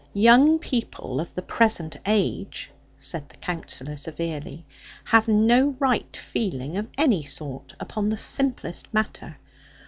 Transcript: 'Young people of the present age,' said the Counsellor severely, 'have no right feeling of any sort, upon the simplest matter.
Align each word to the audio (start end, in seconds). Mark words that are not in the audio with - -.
'Young 0.15 0.57
people 0.57 1.19
of 1.19 1.35
the 1.35 1.43
present 1.43 1.95
age,' 2.07 2.71
said 2.97 3.29
the 3.29 3.37
Counsellor 3.37 3.95
severely, 3.95 4.65
'have 5.03 5.27
no 5.27 5.75
right 5.77 6.17
feeling 6.17 6.75
of 6.75 6.87
any 6.97 7.21
sort, 7.21 7.75
upon 7.79 8.09
the 8.09 8.17
simplest 8.17 8.91
matter. 8.95 9.37